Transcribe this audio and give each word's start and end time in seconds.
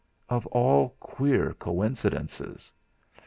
Of 0.31 0.47
all 0.47 0.95
queer 0.99 1.53
coincidences! 1.53 2.73